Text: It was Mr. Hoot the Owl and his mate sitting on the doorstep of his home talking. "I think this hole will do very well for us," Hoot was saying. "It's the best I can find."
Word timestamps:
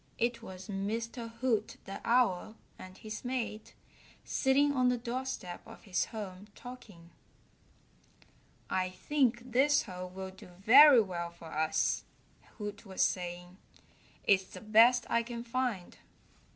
It 0.17 0.41
was 0.41 0.67
Mr. 0.67 1.29
Hoot 1.41 1.77
the 1.85 2.01
Owl 2.03 2.55
and 2.79 2.97
his 2.97 3.23
mate 3.23 3.75
sitting 4.23 4.73
on 4.73 4.89
the 4.89 4.97
doorstep 4.97 5.61
of 5.63 5.83
his 5.83 6.05
home 6.05 6.47
talking. 6.55 7.11
"I 8.67 8.89
think 8.89 9.51
this 9.51 9.83
hole 9.83 10.09
will 10.09 10.31
do 10.31 10.47
very 10.59 11.01
well 11.01 11.29
for 11.29 11.53
us," 11.53 12.03
Hoot 12.57 12.83
was 12.83 13.03
saying. 13.03 13.57
"It's 14.23 14.45
the 14.45 14.61
best 14.61 15.05
I 15.07 15.21
can 15.21 15.43
find." 15.43 15.99